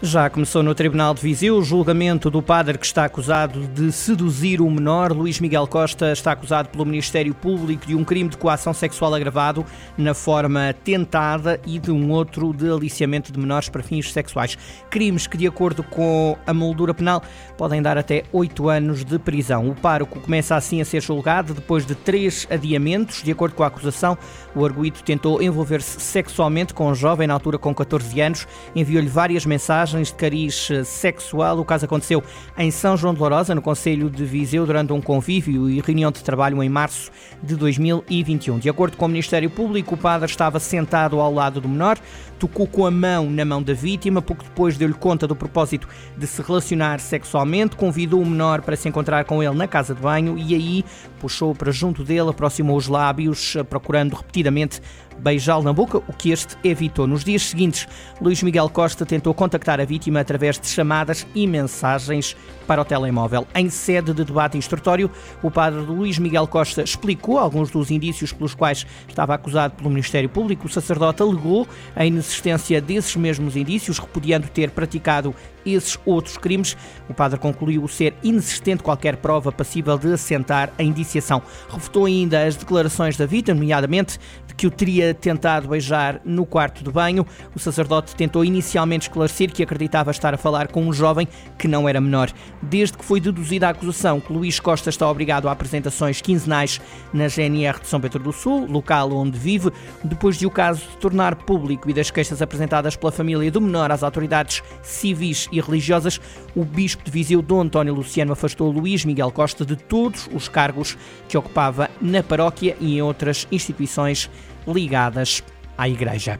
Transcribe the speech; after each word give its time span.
Já 0.00 0.30
começou 0.30 0.62
no 0.62 0.76
Tribunal 0.76 1.12
de 1.12 1.20
Viseu 1.20 1.56
o 1.56 1.64
julgamento 1.64 2.30
do 2.30 2.40
padre 2.40 2.78
que 2.78 2.86
está 2.86 3.04
acusado 3.04 3.66
de 3.66 3.90
seduzir 3.90 4.60
o 4.60 4.70
menor. 4.70 5.10
Luís 5.10 5.40
Miguel 5.40 5.66
Costa 5.66 6.12
está 6.12 6.30
acusado 6.30 6.68
pelo 6.68 6.86
Ministério 6.86 7.34
Público 7.34 7.84
de 7.84 7.96
um 7.96 8.04
crime 8.04 8.30
de 8.30 8.36
coação 8.36 8.72
sexual 8.72 9.12
agravado 9.12 9.66
na 9.96 10.14
forma 10.14 10.72
tentada 10.84 11.60
e 11.66 11.80
de 11.80 11.90
um 11.90 12.12
outro 12.12 12.52
de 12.52 12.70
aliciamento 12.70 13.32
de 13.32 13.40
menores 13.40 13.68
para 13.68 13.82
fins 13.82 14.12
sexuais. 14.12 14.56
Crimes 14.88 15.26
que, 15.26 15.36
de 15.36 15.48
acordo 15.48 15.82
com 15.82 16.38
a 16.46 16.54
moldura 16.54 16.94
penal, 16.94 17.20
podem 17.56 17.82
dar 17.82 17.98
até 17.98 18.22
oito 18.32 18.68
anos 18.68 19.04
de 19.04 19.18
prisão. 19.18 19.68
O 19.68 19.74
pároco 19.74 20.20
começa 20.20 20.54
assim 20.54 20.80
a 20.80 20.84
ser 20.84 21.02
julgado 21.02 21.54
depois 21.54 21.84
de 21.84 21.96
três 21.96 22.46
adiamentos. 22.48 23.20
De 23.24 23.32
acordo 23.32 23.56
com 23.56 23.64
a 23.64 23.66
acusação, 23.66 24.16
o 24.54 24.64
arguído 24.64 25.02
tentou 25.02 25.42
envolver-se 25.42 26.00
sexualmente 26.00 26.72
com 26.72 26.88
um 26.88 26.94
jovem 26.94 27.26
na 27.26 27.34
altura 27.34 27.58
com 27.58 27.74
14 27.74 28.20
anos, 28.20 28.46
enviou-lhe 28.76 29.08
várias 29.08 29.44
mensagens 29.44 29.87
mensagens 29.88 30.08
de 30.08 30.14
cariz 30.14 30.70
eh, 30.70 30.84
sexual. 30.84 31.58
O 31.58 31.64
caso 31.64 31.84
aconteceu 31.84 32.22
em 32.56 32.70
São 32.70 32.96
João 32.96 33.14
de 33.14 33.20
Lourosa, 33.20 33.54
no 33.54 33.62
Conselho 33.62 34.10
de 34.10 34.24
Viseu, 34.24 34.66
durante 34.66 34.92
um 34.92 35.00
convívio 35.00 35.68
e 35.68 35.80
reunião 35.80 36.10
de 36.10 36.22
trabalho 36.22 36.62
em 36.62 36.68
março 36.68 37.10
de 37.42 37.56
2021. 37.56 38.58
De 38.58 38.68
acordo 38.68 38.96
com 38.96 39.06
o 39.06 39.08
Ministério 39.08 39.48
Público, 39.48 39.94
o 39.94 39.98
padre 39.98 40.28
estava 40.28 40.60
sentado 40.60 41.20
ao 41.20 41.32
lado 41.32 41.60
do 41.60 41.68
menor, 41.68 41.98
tocou 42.38 42.66
com 42.66 42.86
a 42.86 42.90
mão 42.90 43.30
na 43.30 43.44
mão 43.44 43.62
da 43.62 43.72
vítima, 43.72 44.20
pouco 44.20 44.44
depois 44.44 44.76
deu-lhe 44.76 44.94
conta 44.94 45.26
do 45.26 45.34
propósito 45.34 45.88
de 46.16 46.26
se 46.26 46.42
relacionar 46.42 47.00
sexualmente, 47.00 47.76
convidou 47.76 48.20
o 48.20 48.26
menor 48.26 48.62
para 48.62 48.76
se 48.76 48.88
encontrar 48.88 49.24
com 49.24 49.42
ele 49.42 49.54
na 49.54 49.66
casa 49.66 49.94
de 49.94 50.00
banho 50.00 50.36
e 50.38 50.54
aí 50.54 50.84
puxou 51.18 51.54
para 51.54 51.72
junto 51.72 52.04
dele, 52.04 52.30
aproximou 52.30 52.76
os 52.76 52.88
lábios, 52.88 53.56
eh, 53.56 53.62
procurando 53.62 54.14
repetidamente 54.14 54.80
beijá-lo 55.18 55.62
na 55.62 55.72
boca, 55.72 55.98
o 55.98 56.12
que 56.12 56.30
este 56.30 56.56
evitou. 56.62 57.06
Nos 57.06 57.24
dias 57.24 57.42
seguintes, 57.42 57.86
Luís 58.20 58.42
Miguel 58.42 58.68
Costa 58.68 59.04
tentou 59.04 59.34
contactar 59.34 59.80
a 59.80 59.84
vítima 59.84 60.20
através 60.20 60.58
de 60.58 60.66
chamadas 60.66 61.26
e 61.34 61.46
mensagens 61.46 62.36
para 62.66 62.82
o 62.82 62.84
telemóvel. 62.84 63.46
Em 63.54 63.70
sede 63.70 64.12
de 64.12 64.24
debate 64.24 64.58
instrutório, 64.58 65.10
o 65.42 65.50
padre 65.50 65.80
Luís 65.80 66.18
Miguel 66.18 66.46
Costa 66.46 66.82
explicou 66.82 67.38
alguns 67.38 67.70
dos 67.70 67.90
indícios 67.90 68.32
pelos 68.32 68.54
quais 68.54 68.86
estava 69.08 69.34
acusado 69.34 69.74
pelo 69.74 69.90
Ministério 69.90 70.28
Público. 70.28 70.66
O 70.66 70.70
sacerdote 70.70 71.22
alegou 71.22 71.66
a 71.96 72.04
inexistência 72.04 72.80
desses 72.80 73.16
mesmos 73.16 73.56
indícios, 73.56 73.98
repudiando 73.98 74.48
ter 74.48 74.70
praticado 74.70 75.34
esses 75.74 75.98
outros 76.04 76.36
crimes. 76.36 76.76
O 77.08 77.14
padre 77.14 77.38
concluiu 77.38 77.86
ser 77.88 78.14
inexistente 78.22 78.82
qualquer 78.82 79.16
prova 79.16 79.50
passível 79.50 79.98
de 79.98 80.12
assentar 80.12 80.72
a 80.78 80.82
indiciação. 80.82 81.42
Refutou 81.68 82.06
ainda 82.06 82.44
as 82.44 82.56
declarações 82.56 83.16
da 83.16 83.26
vítima, 83.26 83.54
nomeadamente 83.54 84.18
de 84.46 84.54
que 84.54 84.66
o 84.66 84.70
teria 84.70 85.14
tentado 85.14 85.68
beijar 85.68 86.20
no 86.24 86.44
quarto 86.44 86.82
de 86.82 86.90
banho. 86.90 87.26
O 87.54 87.58
sacerdote 87.58 88.14
tentou 88.14 88.44
inicialmente 88.44 89.08
esclarecer 89.08 89.52
que 89.52 89.62
acreditava 89.62 90.10
estar 90.10 90.34
a 90.34 90.38
falar 90.38 90.68
com 90.68 90.82
um 90.82 90.92
jovem 90.92 91.28
que 91.58 91.68
não 91.68 91.88
era 91.88 92.00
menor. 92.00 92.30
Desde 92.62 92.96
que 92.96 93.04
foi 93.04 93.20
deduzida 93.20 93.66
a 93.66 93.70
acusação 93.70 94.20
que 94.20 94.32
Luís 94.32 94.60
Costa 94.60 94.90
está 94.90 95.08
obrigado 95.08 95.48
a 95.48 95.52
apresentações 95.52 96.20
quinzenais 96.20 96.80
na 97.12 97.28
GNR 97.28 97.80
de 97.80 97.88
São 97.88 98.00
Pedro 98.00 98.22
do 98.22 98.32
Sul, 98.32 98.66
local 98.66 99.12
onde 99.12 99.38
vive, 99.38 99.70
depois 100.04 100.36
de 100.36 100.46
o 100.46 100.50
caso 100.50 100.80
se 100.80 100.96
tornar 100.98 101.34
público 101.36 101.88
e 101.90 101.92
das 101.92 102.10
queixas 102.10 102.42
apresentadas 102.42 102.96
pela 102.96 103.12
família 103.12 103.50
do 103.50 103.60
menor 103.60 103.90
às 103.90 104.02
autoridades 104.02 104.62
civis 104.82 105.48
e 105.52 105.57
e 105.58 105.60
religiosas, 105.60 106.20
o 106.54 106.64
bispo 106.64 107.04
de 107.04 107.10
Viseu, 107.10 107.42
Dom 107.42 107.62
António 107.62 107.94
Luciano, 107.94 108.32
afastou 108.32 108.70
Luís 108.70 109.04
Miguel 109.04 109.30
Costa 109.30 109.64
de 109.64 109.76
todos 109.76 110.28
os 110.32 110.48
cargos 110.48 110.96
que 111.28 111.36
ocupava 111.36 111.90
na 112.00 112.22
paróquia 112.22 112.76
e 112.80 112.96
em 112.96 113.02
outras 113.02 113.46
instituições 113.50 114.30
ligadas 114.66 115.42
à 115.76 115.88
Igreja. 115.88 116.38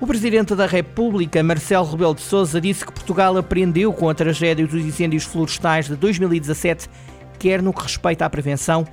O 0.00 0.06
Presidente 0.06 0.54
da 0.54 0.66
República, 0.66 1.42
Marcelo 1.42 1.90
Rebelo 1.90 2.14
de 2.14 2.20
Sousa, 2.20 2.60
disse 2.60 2.86
que 2.86 2.92
Portugal 2.92 3.36
aprendeu 3.36 3.92
com 3.92 4.08
a 4.08 4.14
tragédia 4.14 4.64
dos 4.64 4.84
incêndios 4.84 5.24
florestais 5.24 5.88
de 5.88 5.96
2017, 5.96 6.88
quer 7.36 7.60
no 7.60 7.72
que 7.72 7.82
respeita 7.82 8.24
à 8.24 8.30
prevenção, 8.30 8.86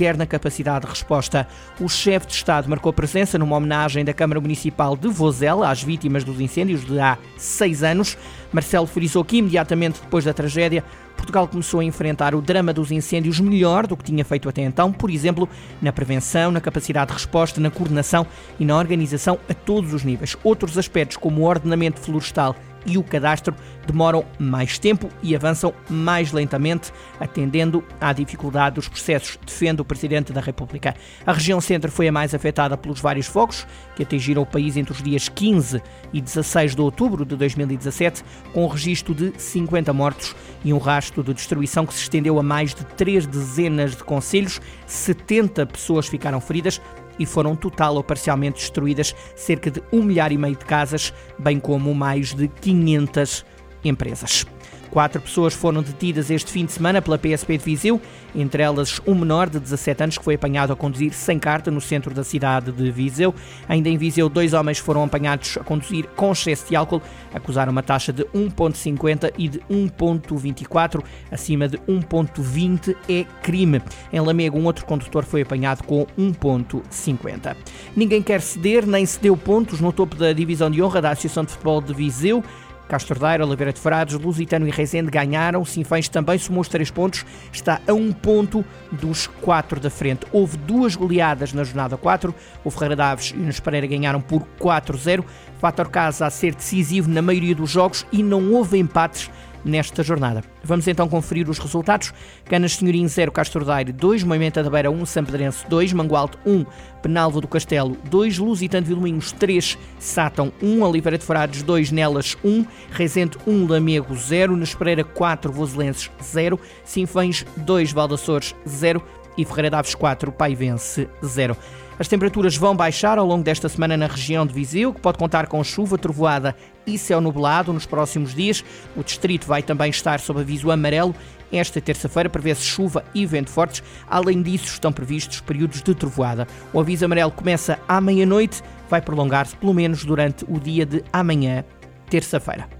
quer 0.00 0.16
na 0.16 0.24
capacidade 0.24 0.86
de 0.86 0.90
resposta. 0.92 1.46
O 1.78 1.86
chefe 1.86 2.28
de 2.28 2.32
Estado 2.32 2.70
marcou 2.70 2.90
presença 2.90 3.36
numa 3.36 3.54
homenagem 3.54 4.02
da 4.02 4.14
Câmara 4.14 4.40
Municipal 4.40 4.96
de 4.96 5.08
Vozela 5.08 5.68
às 5.68 5.82
vítimas 5.82 6.24
dos 6.24 6.40
incêndios 6.40 6.86
de 6.86 6.98
há 6.98 7.18
seis 7.36 7.82
anos. 7.82 8.16
Marcelo 8.50 8.86
frisou 8.86 9.22
que 9.22 9.36
imediatamente 9.36 10.00
depois 10.00 10.24
da 10.24 10.32
tragédia, 10.32 10.82
Portugal 11.14 11.46
começou 11.46 11.80
a 11.80 11.84
enfrentar 11.84 12.34
o 12.34 12.40
drama 12.40 12.72
dos 12.72 12.90
incêndios 12.90 13.38
melhor 13.40 13.86
do 13.86 13.94
que 13.94 14.04
tinha 14.04 14.24
feito 14.24 14.48
até 14.48 14.62
então, 14.62 14.90
por 14.90 15.10
exemplo, 15.10 15.46
na 15.82 15.92
prevenção, 15.92 16.50
na 16.50 16.62
capacidade 16.62 17.08
de 17.08 17.18
resposta, 17.18 17.60
na 17.60 17.70
coordenação 17.70 18.26
e 18.58 18.64
na 18.64 18.78
organização 18.78 19.38
a 19.50 19.52
todos 19.52 19.92
os 19.92 20.02
níveis. 20.02 20.34
Outros 20.42 20.78
aspectos, 20.78 21.18
como 21.18 21.42
o 21.42 21.44
ordenamento 21.44 22.00
florestal 22.00 22.56
e 22.86 22.96
o 22.96 23.02
cadastro 23.02 23.54
demoram 23.86 24.24
mais 24.38 24.78
tempo 24.78 25.08
e 25.22 25.34
avançam 25.34 25.74
mais 25.88 26.32
lentamente, 26.32 26.92
atendendo 27.18 27.84
à 28.00 28.12
dificuldade 28.12 28.76
dos 28.76 28.88
processos, 28.88 29.38
defende 29.44 29.82
o 29.82 29.84
Presidente 29.84 30.32
da 30.32 30.40
República. 30.40 30.94
A 31.26 31.32
região 31.32 31.60
centro 31.60 31.90
foi 31.90 32.08
a 32.08 32.12
mais 32.12 32.34
afetada 32.34 32.76
pelos 32.76 33.00
vários 33.00 33.26
fogos 33.26 33.66
que 33.96 34.02
atingiram 34.02 34.42
o 34.42 34.46
país 34.46 34.76
entre 34.76 34.92
os 34.92 35.02
dias 35.02 35.28
15 35.28 35.82
e 36.12 36.20
16 36.20 36.74
de 36.74 36.80
outubro 36.80 37.24
de 37.24 37.36
2017, 37.36 38.24
com 38.52 38.64
o 38.64 38.68
registro 38.68 39.14
de 39.14 39.32
50 39.36 39.92
mortos 39.92 40.34
e 40.64 40.72
um 40.72 40.78
rastro 40.78 41.22
de 41.22 41.34
destruição 41.34 41.86
que 41.86 41.94
se 41.94 42.02
estendeu 42.02 42.38
a 42.38 42.42
mais 42.42 42.74
de 42.74 42.84
três 42.84 43.26
dezenas 43.26 43.96
de 43.96 44.04
conselhos. 44.04 44.60
70 44.86 45.66
pessoas 45.66 46.06
ficaram 46.06 46.40
feridas, 46.40 46.80
e 47.20 47.26
foram 47.26 47.54
total 47.54 47.94
ou 47.94 48.02
parcialmente 48.02 48.58
destruídas 48.58 49.14
cerca 49.36 49.70
de 49.70 49.82
um 49.92 50.02
milhar 50.02 50.32
e 50.32 50.38
meio 50.38 50.56
de 50.56 50.64
casas, 50.64 51.12
bem 51.38 51.60
como 51.60 51.94
mais 51.94 52.34
de 52.34 52.48
500 52.48 53.44
empresas. 53.84 54.46
Quatro 54.90 55.20
pessoas 55.20 55.54
foram 55.54 55.82
detidas 55.82 56.30
este 56.30 56.50
fim 56.50 56.64
de 56.64 56.72
semana 56.72 57.00
pela 57.00 57.16
PSP 57.16 57.56
de 57.56 57.64
Viseu, 57.64 58.00
entre 58.34 58.62
elas 58.62 59.00
um 59.06 59.14
menor 59.14 59.48
de 59.48 59.60
17 59.60 60.02
anos 60.02 60.18
que 60.18 60.24
foi 60.24 60.34
apanhado 60.34 60.72
a 60.72 60.76
conduzir 60.76 61.12
sem 61.12 61.38
carta 61.38 61.70
no 61.70 61.80
centro 61.80 62.12
da 62.12 62.24
cidade 62.24 62.72
de 62.72 62.90
Viseu. 62.90 63.32
Ainda 63.68 63.88
em 63.88 63.96
Viseu, 63.96 64.28
dois 64.28 64.52
homens 64.52 64.78
foram 64.78 65.04
apanhados 65.04 65.56
a 65.58 65.64
conduzir 65.64 66.08
com 66.16 66.32
excesso 66.32 66.68
de 66.68 66.74
álcool, 66.74 67.00
acusaram 67.32 67.70
uma 67.70 67.84
taxa 67.84 68.12
de 68.12 68.24
1,50 68.24 69.32
e 69.38 69.48
de 69.48 69.60
1,24, 69.70 71.04
acima 71.30 71.68
de 71.68 71.78
1,20 71.78 72.96
é 73.08 73.24
crime. 73.42 73.80
Em 74.12 74.18
Lamego, 74.18 74.58
um 74.58 74.64
outro 74.64 74.84
condutor 74.86 75.24
foi 75.24 75.42
apanhado 75.42 75.84
com 75.84 76.04
1,50. 76.18 77.56
Ninguém 77.94 78.22
quer 78.22 78.40
ceder, 78.40 78.84
nem 78.84 79.06
cedeu 79.06 79.36
pontos 79.36 79.80
no 79.80 79.92
topo 79.92 80.16
da 80.16 80.32
divisão 80.32 80.68
de 80.68 80.82
honra 80.82 81.00
da 81.00 81.10
Associação 81.10 81.44
de 81.44 81.52
Futebol 81.52 81.80
de 81.80 81.94
Viseu. 81.94 82.42
Castro 82.90 83.20
Daire, 83.20 83.44
Oliveira 83.44 83.72
de 83.72 83.78
Frades, 83.78 84.18
Lusitano 84.18 84.66
e 84.66 84.70
Rezende 84.72 85.12
ganharam. 85.12 85.64
Sinfãs 85.64 86.08
também 86.08 86.36
somou 86.38 86.60
os 86.60 86.66
três 86.66 86.90
pontos, 86.90 87.24
está 87.52 87.80
a 87.86 87.92
um 87.92 88.10
ponto 88.10 88.64
dos 88.90 89.28
quatro 89.28 89.78
da 89.78 89.88
frente. 89.88 90.26
Houve 90.32 90.56
duas 90.56 90.96
goleadas 90.96 91.52
na 91.52 91.62
jornada 91.62 91.96
4. 91.96 92.34
O 92.64 92.70
Ferreira 92.70 92.96
Daves 92.96 93.26
e 93.26 93.34
o 93.34 93.38
Nunes 93.38 93.60
Pereira 93.60 93.86
ganharam 93.86 94.20
por 94.20 94.44
4-0. 94.58 95.24
Fator 95.60 95.88
casa 95.88 96.26
a 96.26 96.30
ser 96.30 96.52
decisivo 96.52 97.08
na 97.08 97.22
maioria 97.22 97.54
dos 97.54 97.70
jogos 97.70 98.04
e 98.10 98.24
não 98.24 98.52
houve 98.52 98.76
empates 98.76 99.30
nesta 99.64 100.02
jornada. 100.02 100.42
Vamos 100.62 100.86
então 100.86 101.08
conferir 101.08 101.48
os 101.48 101.58
resultados. 101.58 102.12
Canas 102.44 102.76
Senhorim 102.76 103.06
0, 103.06 103.32
Castro 103.32 103.64
Daire 103.64 103.92
2, 103.92 104.24
Moimenta 104.24 104.62
da 104.62 104.70
Beira 104.70 104.90
1, 104.90 105.06
Sampedrense 105.06 105.66
2, 105.68 105.92
Mangualde 105.92 106.36
1, 106.44 106.64
Penalva 107.02 107.40
do 107.40 107.48
Castelo 107.48 107.96
2, 108.10 108.38
Lusitano 108.38 108.86
de 108.86 108.92
Vilminhos 108.92 109.32
3, 109.32 109.78
Sátão 109.98 110.52
1, 110.62 110.82
Oliveira 110.82 111.18
de 111.18 111.24
Frades 111.24 111.62
2, 111.62 111.90
Nelas 111.92 112.36
1, 112.44 112.64
Rezende 112.90 113.38
1, 113.46 113.66
Lamego 113.66 114.14
0, 114.14 114.56
Nespereira 114.56 115.04
4, 115.04 115.52
Voselenses 115.52 116.10
0, 116.22 116.58
Sinfães 116.84 117.46
2, 117.56 117.92
Valdaçores 117.92 118.54
0 118.68 119.02
e 119.40 119.44
Ferreira 119.44 119.70
Daves 119.70 119.94
4, 119.94 120.30
Paivense 120.32 121.08
0. 121.24 121.56
As 121.98 122.08
temperaturas 122.08 122.56
vão 122.56 122.74
baixar 122.74 123.18
ao 123.18 123.26
longo 123.26 123.44
desta 123.44 123.68
semana 123.68 123.96
na 123.96 124.06
região 124.06 124.46
de 124.46 124.54
Viseu, 124.54 124.94
que 124.94 125.00
pode 125.00 125.18
contar 125.18 125.46
com 125.46 125.62
chuva, 125.62 125.98
trovoada 125.98 126.56
e 126.86 126.96
céu 126.96 127.20
nublado 127.20 127.72
nos 127.72 127.84
próximos 127.84 128.34
dias. 128.34 128.64
O 128.96 129.04
distrito 129.04 129.46
vai 129.46 129.62
também 129.62 129.90
estar 129.90 130.18
sob 130.18 130.40
aviso 130.40 130.70
amarelo. 130.70 131.14
Esta 131.52 131.80
terça-feira 131.80 132.30
prevê-se 132.30 132.62
chuva 132.62 133.04
e 133.14 133.26
vento 133.26 133.50
fortes. 133.50 133.82
Além 134.08 134.40
disso, 134.40 134.66
estão 134.66 134.92
previstos 134.92 135.40
períodos 135.40 135.82
de 135.82 135.94
trovoada. 135.94 136.46
O 136.72 136.80
aviso 136.80 137.04
amarelo 137.04 137.32
começa 137.32 137.78
à 137.86 138.00
meia-noite, 138.00 138.62
vai 138.88 139.02
prolongar-se 139.02 139.56
pelo 139.56 139.74
menos 139.74 140.04
durante 140.04 140.44
o 140.48 140.58
dia 140.58 140.86
de 140.86 141.04
amanhã, 141.12 141.64
terça-feira. 142.08 142.79